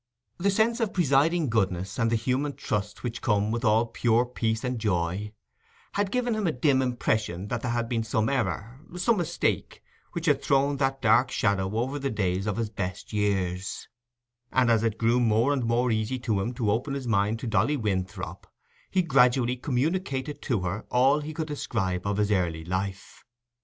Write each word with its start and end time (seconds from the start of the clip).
The 0.39 0.49
sense 0.49 0.79
of 0.79 0.93
presiding 0.93 1.47
goodness 1.49 1.99
and 1.99 2.09
the 2.09 2.15
human 2.15 2.55
trust 2.55 3.03
which 3.03 3.21
come 3.21 3.51
with 3.51 3.63
all 3.63 3.85
pure 3.85 4.25
peace 4.25 4.63
and 4.63 4.79
joy, 4.79 5.31
had 5.91 6.09
given 6.09 6.33
him 6.33 6.47
a 6.47 6.51
dim 6.51 6.81
impression 6.81 7.49
that 7.49 7.61
there 7.61 7.69
had 7.73 7.87
been 7.87 8.03
some 8.03 8.27
error, 8.27 8.79
some 8.97 9.17
mistake, 9.17 9.83
which 10.13 10.25
had 10.25 10.41
thrown 10.41 10.77
that 10.77 11.03
dark 11.03 11.29
shadow 11.29 11.77
over 11.77 11.99
the 11.99 12.09
days 12.09 12.47
of 12.47 12.57
his 12.57 12.71
best 12.71 13.13
years; 13.13 13.87
and 14.51 14.71
as 14.71 14.83
it 14.83 14.97
grew 14.97 15.19
more 15.19 15.53
and 15.53 15.65
more 15.65 15.91
easy 15.91 16.17
to 16.17 16.41
him 16.41 16.51
to 16.55 16.71
open 16.71 16.95
his 16.95 17.05
mind 17.05 17.37
to 17.37 17.45
Dolly 17.45 17.77
Winthrop, 17.77 18.47
he 18.89 19.03
gradually 19.03 19.55
communicated 19.55 20.41
to 20.41 20.61
her 20.61 20.83
all 20.89 21.19
he 21.19 21.31
could 21.31 21.47
describe 21.47 22.07
of 22.07 22.17
his 22.17 22.31
early 22.31 22.65
life. 22.65 23.23